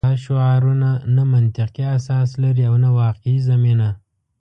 دا 0.07 0.13
شعارونه 0.25 0.91
نه 1.15 1.23
منطقي 1.33 1.83
اساس 1.97 2.29
لري 2.43 2.63
او 2.69 2.75
نه 2.83 2.89
واقعي 2.99 3.37
زمینه 3.49 3.89